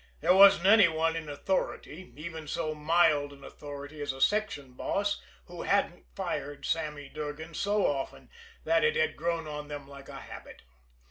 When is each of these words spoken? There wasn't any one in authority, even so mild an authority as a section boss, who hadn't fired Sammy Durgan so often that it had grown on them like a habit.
There 0.19 0.33
wasn't 0.33 0.65
any 0.65 0.87
one 0.87 1.15
in 1.15 1.29
authority, 1.29 2.11
even 2.15 2.47
so 2.47 2.73
mild 2.73 3.31
an 3.33 3.43
authority 3.43 4.01
as 4.01 4.11
a 4.11 4.19
section 4.19 4.73
boss, 4.73 5.21
who 5.45 5.61
hadn't 5.61 6.07
fired 6.15 6.65
Sammy 6.65 7.07
Durgan 7.07 7.53
so 7.53 7.85
often 7.85 8.31
that 8.63 8.83
it 8.83 8.95
had 8.95 9.15
grown 9.15 9.45
on 9.47 9.67
them 9.67 9.87
like 9.87 10.09
a 10.09 10.21
habit. 10.21 10.63